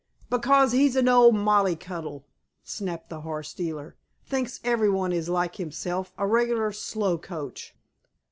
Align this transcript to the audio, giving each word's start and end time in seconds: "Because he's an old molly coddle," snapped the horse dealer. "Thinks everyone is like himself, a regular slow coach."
"Because 0.31 0.71
he's 0.71 0.95
an 0.95 1.07
old 1.07 1.35
molly 1.35 1.75
coddle," 1.75 2.25
snapped 2.63 3.11
the 3.11 3.21
horse 3.21 3.53
dealer. 3.53 3.95
"Thinks 4.25 4.59
everyone 4.63 5.13
is 5.13 5.29
like 5.29 5.57
himself, 5.57 6.11
a 6.17 6.25
regular 6.25 6.71
slow 6.71 7.19
coach." 7.19 7.75